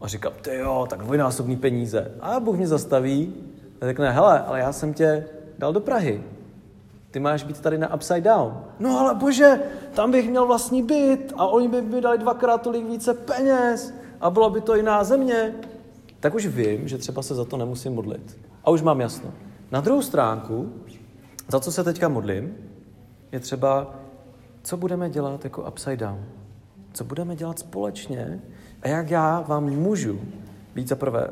A 0.00 0.08
říkám, 0.08 0.32
ty 0.42 0.54
jo, 0.54 0.86
tak 0.90 1.00
dvojnásobný 1.00 1.56
peníze. 1.56 2.12
A 2.20 2.40
Bůh 2.40 2.56
mě 2.56 2.66
zastaví 2.66 3.34
a 3.80 3.86
řekne, 3.86 4.10
hele, 4.10 4.40
ale 4.40 4.58
já 4.58 4.72
jsem 4.72 4.94
tě 4.94 5.24
dal 5.58 5.72
do 5.72 5.80
Prahy. 5.80 6.22
Ty 7.12 7.20
máš 7.20 7.42
být 7.42 7.60
tady 7.60 7.78
na 7.78 7.94
upside 7.94 8.20
down. 8.20 8.64
No 8.78 9.00
ale 9.00 9.14
bože, 9.14 9.60
tam 9.94 10.10
bych 10.10 10.30
měl 10.30 10.46
vlastní 10.46 10.82
byt 10.82 11.32
a 11.36 11.46
oni 11.46 11.68
by 11.68 11.82
mi 11.82 12.00
dali 12.00 12.18
dvakrát 12.18 12.62
tolik 12.62 12.86
více 12.86 13.14
peněz 13.14 13.94
a 14.20 14.30
bylo 14.30 14.50
by 14.50 14.60
to 14.60 14.74
jiná 14.74 15.04
země. 15.04 15.54
Tak 16.20 16.34
už 16.34 16.46
vím, 16.46 16.88
že 16.88 16.98
třeba 16.98 17.22
se 17.22 17.34
za 17.34 17.44
to 17.44 17.56
nemusím 17.56 17.94
modlit. 17.94 18.38
A 18.64 18.70
už 18.70 18.82
mám 18.82 19.00
jasno. 19.00 19.30
Na 19.70 19.80
druhou 19.80 20.02
stránku, 20.02 20.72
za 21.48 21.60
co 21.60 21.72
se 21.72 21.84
teďka 21.84 22.08
modlím, 22.08 22.54
je 23.32 23.40
třeba, 23.40 23.94
co 24.62 24.76
budeme 24.76 25.10
dělat 25.10 25.44
jako 25.44 25.62
upside 25.62 25.96
down. 25.96 26.24
Co 26.92 27.04
budeme 27.04 27.36
dělat 27.36 27.58
společně 27.58 28.40
a 28.82 28.88
jak 28.88 29.10
já 29.10 29.40
vám 29.40 29.64
můžu 29.64 30.20
být 30.74 30.88
za 30.88 30.96
prvé 30.96 31.28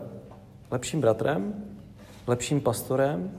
lepším 0.71 1.01
bratrem, 1.01 1.55
lepším 2.27 2.61
pastorem, 2.61 3.31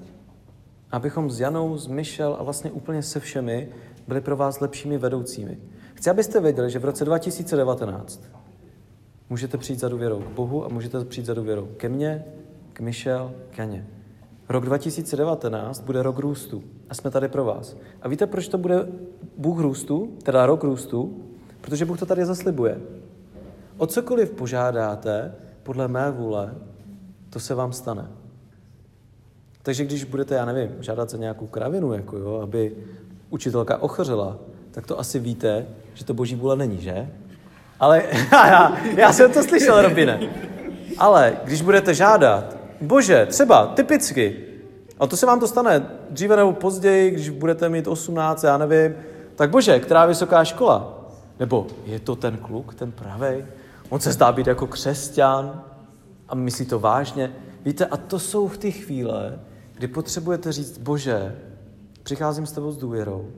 abychom 0.91 1.31
s 1.31 1.39
Janou, 1.39 1.77
s 1.77 1.87
Michel 1.87 2.37
a 2.39 2.43
vlastně 2.43 2.71
úplně 2.71 3.03
se 3.03 3.19
všemi 3.19 3.69
byli 4.07 4.21
pro 4.21 4.37
vás 4.37 4.59
lepšími 4.59 4.97
vedoucími. 4.97 5.57
Chci, 5.93 6.09
abyste 6.09 6.41
věděli, 6.41 6.69
že 6.69 6.79
v 6.79 6.85
roce 6.85 7.05
2019 7.05 8.23
můžete 9.29 9.57
přijít 9.57 9.79
za 9.79 9.89
důvěrou 9.89 10.19
k 10.19 10.29
Bohu 10.29 10.65
a 10.65 10.67
můžete 10.67 11.05
přijít 11.05 11.25
za 11.25 11.33
důvěrou 11.33 11.69
ke 11.77 11.89
mně, 11.89 12.25
k 12.73 12.79
Michel, 12.79 13.33
k 13.51 13.57
Janě. 13.57 13.87
Rok 14.49 14.65
2019 14.65 15.81
bude 15.81 16.03
rok 16.03 16.19
růstu 16.19 16.63
a 16.89 16.93
jsme 16.93 17.11
tady 17.11 17.27
pro 17.27 17.45
vás. 17.45 17.77
A 18.01 18.07
víte, 18.07 18.27
proč 18.27 18.47
to 18.47 18.57
bude 18.57 18.87
Bůh 19.37 19.59
růstu, 19.59 20.17
teda 20.23 20.45
rok 20.45 20.63
růstu? 20.63 21.23
Protože 21.61 21.85
Bůh 21.85 21.99
to 21.99 22.05
tady 22.05 22.25
zaslibuje. 22.25 22.81
O 23.77 23.87
cokoliv 23.87 24.31
požádáte, 24.31 25.35
podle 25.63 25.87
mé 25.87 26.11
vůle, 26.11 26.55
to 27.29 27.39
se 27.39 27.55
vám 27.55 27.73
stane. 27.73 28.20
Takže 29.63 29.85
když 29.85 30.03
budete, 30.03 30.35
já 30.35 30.45
nevím, 30.45 30.71
žádat 30.79 31.09
za 31.09 31.17
nějakou 31.17 31.47
kravinu, 31.47 31.93
jako 31.93 32.17
jo, 32.17 32.39
aby 32.43 32.75
učitelka 33.29 33.77
ochořela, 33.77 34.37
tak 34.71 34.87
to 34.87 34.99
asi 34.99 35.19
víte, 35.19 35.65
že 35.93 36.05
to 36.05 36.13
boží 36.13 36.35
vůle 36.35 36.55
není, 36.55 36.81
že? 36.81 37.09
Ale 37.79 38.03
já, 38.31 38.77
já 38.95 39.13
jsem 39.13 39.31
to 39.31 39.43
slyšel, 39.43 39.81
Robine. 39.81 40.19
Ale 40.97 41.37
když 41.43 41.61
budete 41.61 41.93
žádat, 41.93 42.57
bože, 42.81 43.25
třeba 43.29 43.65
typicky, 43.65 44.37
a 44.99 45.07
to 45.07 45.17
se 45.17 45.25
vám 45.25 45.39
to 45.39 45.47
stane 45.47 45.85
dříve 46.09 46.35
nebo 46.35 46.53
později, 46.53 47.11
když 47.11 47.29
budete 47.29 47.69
mít 47.69 47.87
18, 47.87 48.43
já 48.43 48.57
nevím, 48.57 48.95
tak 49.35 49.49
bože, 49.49 49.79
která 49.79 50.05
vysoká 50.05 50.43
škola? 50.43 50.97
Nebo 51.39 51.67
je 51.85 51.99
to 51.99 52.15
ten 52.15 52.37
kluk, 52.37 52.75
ten 52.75 52.91
pravej? 52.91 53.45
On 53.89 53.99
se 53.99 54.11
zdá 54.11 54.31
být 54.31 54.47
jako 54.47 54.67
křesťan 54.67 55.63
a 56.29 56.35
myslí 56.35 56.65
to 56.65 56.79
vážně. 56.79 57.31
Víte, 57.65 57.85
a 57.85 57.97
to 57.97 58.19
jsou 58.19 58.47
v 58.47 58.57
ty 58.57 58.71
chvíle, 58.71 59.39
kdy 59.81 59.87
potřebujete 59.87 60.51
říct, 60.51 60.77
bože, 60.77 61.35
přicházím 62.03 62.45
s 62.45 62.51
tebou 62.51 62.71
s 62.71 62.77
důvěrou 62.77 63.31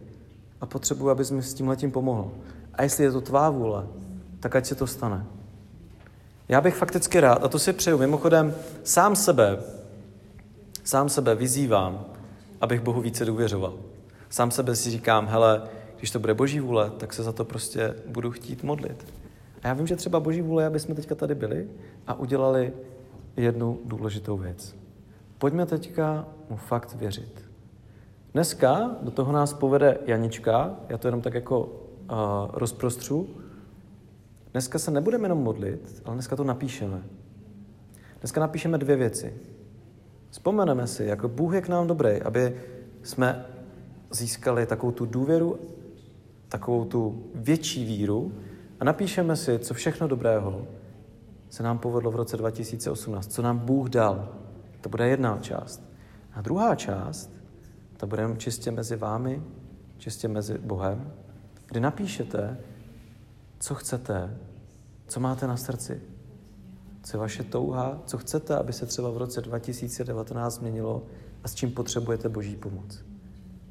a 0.61 0.65
potřebuji, 0.65 1.09
abys 1.09 1.31
mi 1.31 1.43
s 1.43 1.53
tím 1.53 1.67
letím 1.67 1.91
pomohl. 1.91 2.31
A 2.73 2.83
jestli 2.83 3.03
je 3.03 3.11
to 3.11 3.21
tvá 3.21 3.49
vůle, 3.49 3.87
tak 4.39 4.55
ať 4.55 4.65
se 4.65 4.75
to 4.75 4.87
stane. 4.87 5.25
Já 6.49 6.61
bych 6.61 6.75
fakticky 6.75 7.19
rád, 7.19 7.43
a 7.43 7.47
to 7.47 7.59
si 7.59 7.73
přeju, 7.73 7.97
mimochodem 7.97 8.55
sám 8.83 9.15
sebe, 9.15 9.57
sám 10.83 11.09
sebe 11.09 11.35
vyzývám, 11.35 12.05
abych 12.61 12.81
Bohu 12.81 13.01
více 13.01 13.25
důvěřoval. 13.25 13.73
Sám 14.29 14.51
sebe 14.51 14.75
si 14.75 14.89
říkám, 14.89 15.27
hele, 15.27 15.61
když 15.97 16.11
to 16.11 16.19
bude 16.19 16.33
boží 16.33 16.59
vůle, 16.59 16.91
tak 16.97 17.13
se 17.13 17.23
za 17.23 17.31
to 17.31 17.45
prostě 17.45 17.95
budu 18.07 18.31
chtít 18.31 18.63
modlit. 18.63 19.05
A 19.61 19.67
já 19.67 19.73
vím, 19.73 19.87
že 19.87 19.95
třeba 19.95 20.19
boží 20.19 20.41
vůle, 20.41 20.65
aby 20.65 20.79
jsme 20.79 20.95
teďka 20.95 21.15
tady 21.15 21.35
byli 21.35 21.67
a 22.07 22.13
udělali 22.13 22.73
jednu 23.37 23.79
důležitou 23.85 24.37
věc. 24.37 24.82
Pojďme 25.43 25.65
teďka 25.65 26.27
mu 26.49 26.55
fakt 26.55 26.95
věřit. 26.95 27.45
Dneska 28.33 28.95
do 29.01 29.11
toho 29.11 29.31
nás 29.31 29.53
povede 29.53 29.97
Janička, 30.05 30.75
já 30.89 30.97
to 30.97 31.07
jenom 31.07 31.21
tak 31.21 31.33
jako 31.33 31.59
uh, 31.59 31.67
rozprostřu. 32.53 33.27
Dneska 34.51 34.79
se 34.79 34.91
nebudeme 34.91 35.25
jenom 35.25 35.37
modlit, 35.37 36.01
ale 36.05 36.13
dneska 36.13 36.35
to 36.35 36.43
napíšeme. 36.43 37.03
Dneska 38.19 38.41
napíšeme 38.41 38.77
dvě 38.77 38.95
věci. 38.95 39.33
Vzpomeneme 40.29 40.87
si, 40.87 41.05
jako 41.05 41.27
Bůh 41.27 41.53
je 41.53 41.61
k 41.61 41.69
nám 41.69 41.87
dobrý, 41.87 42.21
aby 42.21 42.61
jsme 43.01 43.45
získali 44.11 44.65
takovou 44.65 44.91
tu 44.91 45.05
důvěru, 45.05 45.59
takovou 46.47 46.85
tu 46.85 47.23
větší 47.35 47.85
víru 47.85 48.31
a 48.79 48.85
napíšeme 48.85 49.35
si, 49.35 49.59
co 49.59 49.73
všechno 49.73 50.07
dobrého 50.07 50.67
se 51.49 51.63
nám 51.63 51.79
povedlo 51.79 52.11
v 52.11 52.15
roce 52.15 52.37
2018, 52.37 53.33
co 53.33 53.41
nám 53.41 53.59
Bůh 53.59 53.89
dal. 53.89 54.42
To 54.83 54.89
bude 54.89 55.07
jedna 55.07 55.37
část. 55.41 55.83
A 56.33 56.41
druhá 56.41 56.75
část, 56.75 57.31
to 57.97 58.07
bude 58.07 58.27
čistě 58.37 58.71
mezi 58.71 58.95
vámi, 58.95 59.43
čistě 59.97 60.27
mezi 60.27 60.57
Bohem, 60.57 61.11
kdy 61.67 61.79
napíšete, 61.79 62.57
co 63.59 63.75
chcete, 63.75 64.37
co 65.07 65.19
máte 65.19 65.47
na 65.47 65.57
srdci, 65.57 66.01
co 67.03 67.17
je 67.17 67.19
vaše 67.19 67.43
touha, 67.43 68.01
co 68.05 68.17
chcete, 68.17 68.55
aby 68.55 68.73
se 68.73 68.85
třeba 68.85 69.09
v 69.09 69.17
roce 69.17 69.41
2019 69.41 70.53
změnilo 70.53 71.03
a 71.43 71.47
s 71.47 71.55
čím 71.55 71.71
potřebujete 71.71 72.29
Boží 72.29 72.55
pomoc. 72.55 73.03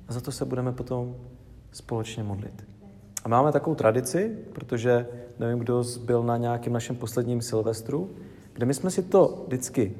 A 0.08 0.12
za 0.12 0.20
to 0.20 0.32
se 0.32 0.44
budeme 0.44 0.72
potom 0.72 1.16
společně 1.72 2.22
modlit. 2.22 2.64
A 3.24 3.28
máme 3.28 3.52
takovou 3.52 3.76
tradici, 3.76 4.38
protože 4.52 5.06
nevím, 5.38 5.58
kdo 5.58 5.84
byl 6.04 6.22
na 6.22 6.36
nějakém 6.36 6.72
našem 6.72 6.96
posledním 6.96 7.42
Silvestru, 7.42 8.10
kde 8.52 8.66
my 8.66 8.74
jsme 8.74 8.90
si 8.90 9.02
to 9.02 9.44
vždycky 9.46 9.94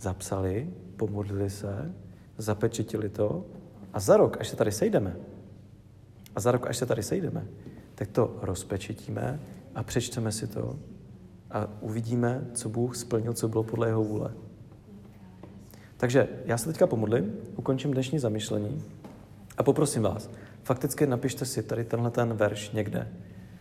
zapsali, 0.00 0.70
pomodlili 0.96 1.50
se, 1.50 1.94
zapečetili 2.38 3.08
to 3.08 3.44
a 3.92 4.00
za 4.00 4.16
rok, 4.16 4.36
až 4.40 4.48
se 4.48 4.56
tady 4.56 4.72
sejdeme, 4.72 5.16
a 6.34 6.40
za 6.40 6.52
rok, 6.52 6.66
až 6.66 6.76
se 6.76 6.86
tady 6.86 7.02
sejdeme, 7.02 7.46
tak 7.94 8.08
to 8.08 8.38
rozpečetíme 8.42 9.40
a 9.74 9.82
přečteme 9.82 10.32
si 10.32 10.46
to 10.46 10.78
a 11.50 11.68
uvidíme, 11.80 12.46
co 12.54 12.68
Bůh 12.68 12.96
splnil, 12.96 13.32
co 13.32 13.48
bylo 13.48 13.62
podle 13.62 13.88
jeho 13.88 14.04
vůle. 14.04 14.34
Takže 15.96 16.28
já 16.44 16.58
se 16.58 16.66
teďka 16.66 16.86
pomodlím, 16.86 17.32
ukončím 17.56 17.90
dnešní 17.90 18.18
zamyšlení 18.18 18.82
a 19.56 19.62
poprosím 19.62 20.02
vás, 20.02 20.30
fakticky 20.62 21.06
napište 21.06 21.44
si 21.44 21.62
tady 21.62 21.84
tenhle 21.84 22.10
ten 22.10 22.32
verš 22.32 22.70
někde. 22.70 23.08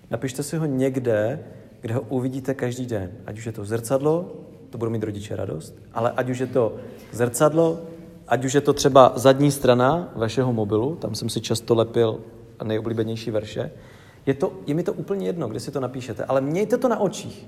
Napište 0.10 0.44
si 0.44 0.58
ho 0.58 0.66
někde, 0.66 1.44
kde 1.82 1.94
ho 1.94 2.02
uvidíte 2.02 2.54
každý 2.54 2.86
den. 2.86 3.12
Ať 3.26 3.38
už 3.38 3.46
je 3.46 3.52
to 3.52 3.66
zrcadlo, 3.66 4.46
to 4.70 4.78
budou 4.78 4.92
mít 4.92 5.04
rodiče 5.04 5.36
radost, 5.36 5.76
ale 5.94 6.12
ať 6.12 6.30
už 6.30 6.40
je 6.40 6.48
to 6.48 6.76
zrcadlo, 7.12 7.80
ať 8.28 8.46
už 8.46 8.54
je 8.54 8.62
to 8.62 8.74
třeba 8.74 9.14
zadní 9.16 9.52
strana 9.52 10.10
vašeho 10.16 10.54
mobilu, 10.54 10.96
tam 10.96 11.16
jsem 11.16 11.30
si 11.30 11.42
často 11.42 11.76
lepil 11.76 12.20
nejoblíbenější 12.64 13.32
verše, 13.32 13.72
je, 14.26 14.34
to, 14.34 14.54
je 14.68 14.74
mi 14.74 14.84
to 14.84 14.94
úplně 14.94 15.28
jedno, 15.28 15.48
kde 15.48 15.60
si 15.60 15.72
to 15.72 15.80
napíšete, 15.80 16.26
ale 16.26 16.42
mějte 16.42 16.78
to 16.78 16.88
na 16.88 17.00
očích. 17.00 17.48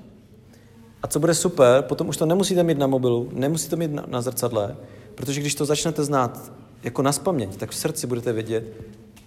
A 1.02 1.06
co 1.06 1.20
bude 1.20 1.34
super, 1.34 1.82
potom 1.82 2.08
už 2.08 2.16
to 2.16 2.26
nemusíte 2.26 2.62
mít 2.62 2.78
na 2.78 2.86
mobilu, 2.86 3.28
nemusíte 3.32 3.70
to 3.70 3.76
mít 3.76 3.92
na, 3.92 4.04
na 4.08 4.20
zrcadle, 4.20 4.76
protože 5.14 5.40
když 5.40 5.54
to 5.54 5.64
začnete 5.64 6.04
znát 6.04 6.52
jako 6.82 7.02
na 7.02 7.12
spaměť, 7.12 7.56
tak 7.56 7.70
v 7.70 7.74
srdci 7.74 8.06
budete 8.06 8.32
vědět, 8.32 8.64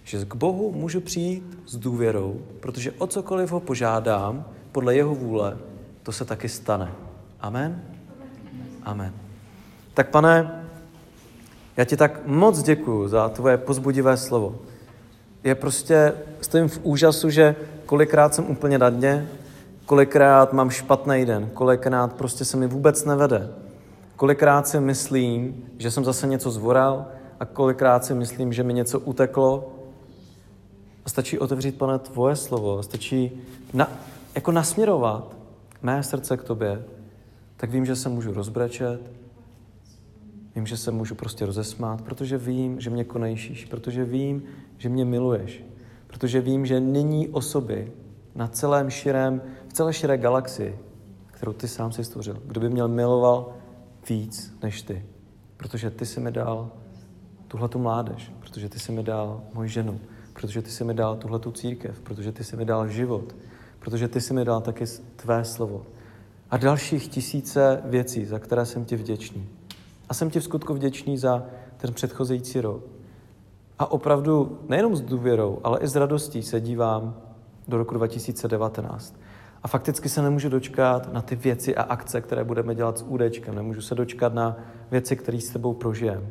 že 0.04 0.24
k 0.24 0.34
Bohu 0.34 0.72
můžu 0.72 1.00
přijít 1.00 1.58
s 1.66 1.76
důvěrou, 1.76 2.40
protože 2.60 2.92
o 2.92 3.06
cokoliv 3.06 3.50
ho 3.50 3.60
požádám, 3.60 4.44
podle 4.72 4.96
jeho 4.96 5.14
vůle, 5.14 5.58
to 6.02 6.12
se 6.12 6.24
taky 6.24 6.48
stane. 6.48 7.05
Amen? 7.46 7.82
Amen. 8.82 9.12
Tak 9.94 10.10
pane, 10.10 10.62
Já 11.76 11.84
ti 11.84 11.96
tak 11.96 12.26
moc 12.26 12.62
děkuju 12.62 13.08
za 13.08 13.28
tvoje 13.28 13.56
pozbudivé 13.56 14.16
slovo. 14.16 14.58
Je 15.44 15.54
prostě, 15.54 16.12
stojím 16.40 16.68
v 16.68 16.80
úžasu, 16.82 17.30
že 17.30 17.56
kolikrát 17.86 18.34
jsem 18.34 18.50
úplně 18.50 18.78
na 18.78 18.90
dně, 18.90 19.28
kolikrát 19.86 20.52
mám 20.52 20.70
špatný 20.70 21.26
den, 21.26 21.50
kolikrát 21.54 22.12
prostě 22.12 22.44
se 22.44 22.56
mi 22.56 22.66
vůbec 22.66 23.04
nevede. 23.04 23.50
Kolikrát 24.16 24.68
si 24.68 24.80
myslím, 24.80 25.64
že 25.78 25.90
jsem 25.90 26.04
zase 26.04 26.26
něco 26.26 26.50
zvoral 26.50 27.06
a 27.40 27.44
kolikrát 27.44 28.04
si 28.04 28.14
myslím, 28.14 28.52
že 28.52 28.62
mi 28.62 28.74
něco 28.74 29.00
uteklo. 29.00 29.72
A 31.04 31.08
stačí 31.08 31.38
otevřít, 31.38 31.78
pane, 31.78 31.98
tvoje 31.98 32.36
slovo, 32.36 32.82
stačí 32.82 33.42
na, 33.72 33.90
jako 34.34 34.52
nasměrovat 34.52 35.36
mé 35.82 36.02
srdce 36.02 36.36
k 36.36 36.42
tobě, 36.42 36.82
tak 37.56 37.70
vím, 37.70 37.86
že 37.86 37.96
se 37.96 38.08
můžu 38.08 38.32
rozbrečet, 38.32 39.10
vím, 40.56 40.66
že 40.66 40.76
se 40.76 40.90
můžu 40.90 41.14
prostě 41.14 41.46
rozesmát, 41.46 42.02
protože 42.02 42.38
vím, 42.38 42.80
že 42.80 42.90
mě 42.90 43.04
konejšíš, 43.04 43.64
protože 43.64 44.04
vím, 44.04 44.42
že 44.78 44.88
mě 44.88 45.04
miluješ, 45.04 45.64
protože 46.06 46.40
vím, 46.40 46.66
že 46.66 46.80
není 46.80 47.28
osoby 47.28 47.92
na 48.34 48.48
celém 48.48 48.90
širém, 48.90 49.42
v 49.68 49.72
celé 49.72 49.92
širé 49.92 50.18
galaxii, 50.18 50.78
kterou 51.26 51.52
ty 51.52 51.68
sám 51.68 51.92
si 51.92 52.04
stvořil, 52.04 52.42
kdo 52.44 52.60
by 52.60 52.68
měl 52.68 52.88
miloval 52.88 53.52
víc 54.08 54.56
než 54.62 54.82
ty. 54.82 55.04
Protože 55.56 55.90
ty 55.90 56.06
jsi 56.06 56.20
mi 56.20 56.32
dal 56.32 56.70
tuhle 57.48 57.68
tu 57.68 57.78
mládež, 57.78 58.32
protože 58.40 58.68
ty 58.68 58.78
jsi 58.78 58.92
mi 58.92 59.02
dal 59.02 59.40
moji 59.54 59.68
ženu, 59.68 60.00
protože 60.32 60.62
ty 60.62 60.70
jsi 60.70 60.84
mi 60.84 60.94
dal 60.94 61.16
tuhle 61.16 61.38
tu 61.38 61.52
církev, 61.52 62.00
protože 62.00 62.32
ty 62.32 62.44
jsi 62.44 62.56
mi 62.56 62.64
dal 62.64 62.88
život, 62.88 63.34
protože 63.78 64.08
ty 64.08 64.20
jsi 64.20 64.34
mi 64.34 64.44
dal 64.44 64.60
taky 64.60 64.84
tvé 65.16 65.44
slovo. 65.44 65.86
A 66.50 66.56
dalších 66.56 67.08
tisíce 67.08 67.82
věcí, 67.84 68.24
za 68.24 68.38
které 68.38 68.66
jsem 68.66 68.84
ti 68.84 68.96
vděčný. 68.96 69.48
A 70.08 70.14
jsem 70.14 70.30
ti 70.30 70.40
v 70.40 70.44
skutku 70.44 70.74
vděčný 70.74 71.18
za 71.18 71.42
ten 71.76 71.94
předcházející 71.94 72.60
rok. 72.60 72.84
A 73.78 73.90
opravdu 73.90 74.58
nejenom 74.68 74.96
s 74.96 75.00
důvěrou, 75.00 75.60
ale 75.64 75.78
i 75.80 75.88
s 75.88 75.96
radostí 75.96 76.42
se 76.42 76.60
dívám 76.60 77.16
do 77.68 77.76
roku 77.76 77.94
2019. 77.94 79.16
A 79.62 79.68
fakticky 79.68 80.08
se 80.08 80.22
nemůžu 80.22 80.48
dočkat 80.48 81.12
na 81.12 81.22
ty 81.22 81.36
věci 81.36 81.76
a 81.76 81.82
akce, 81.82 82.20
které 82.20 82.44
budeme 82.44 82.74
dělat 82.74 82.98
s 82.98 83.02
údečkem. 83.02 83.54
Nemůžu 83.54 83.80
se 83.80 83.94
dočkat 83.94 84.34
na 84.34 84.56
věci, 84.90 85.16
které 85.16 85.40
s 85.40 85.50
tebou 85.50 85.74
prožijeme. 85.74 86.26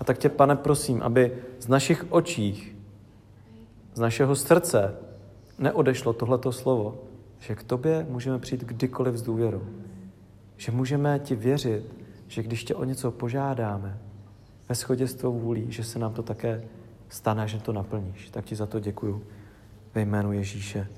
A 0.00 0.04
tak 0.04 0.18
tě, 0.18 0.28
pane, 0.28 0.56
prosím, 0.56 1.02
aby 1.02 1.32
z 1.60 1.68
našich 1.68 2.06
očích, 2.08 2.76
z 3.94 4.00
našeho 4.00 4.36
srdce 4.36 4.94
neodešlo 5.58 6.12
tohleto 6.12 6.52
slovo, 6.52 6.98
že 7.40 7.54
k 7.54 7.62
tobě 7.62 8.06
můžeme 8.08 8.38
přijít 8.38 8.64
kdykoliv 8.64 9.14
s 9.14 9.22
důvěrou. 9.22 9.62
Že 10.56 10.72
můžeme 10.72 11.18
ti 11.18 11.34
věřit, 11.34 11.84
že 12.28 12.42
když 12.42 12.64
tě 12.64 12.74
o 12.74 12.84
něco 12.84 13.10
požádáme, 13.10 13.98
ve 14.68 14.74
shodě 14.74 15.06
s 15.06 15.14
tvou 15.14 15.38
vůlí, 15.38 15.72
že 15.72 15.84
se 15.84 15.98
nám 15.98 16.12
to 16.12 16.22
také 16.22 16.64
stane, 17.08 17.48
že 17.48 17.58
to 17.58 17.72
naplníš. 17.72 18.30
Tak 18.30 18.44
ti 18.44 18.56
za 18.56 18.66
to 18.66 18.80
děkuju 18.80 19.22
ve 19.94 20.00
jménu 20.00 20.32
Ježíše. 20.32 20.86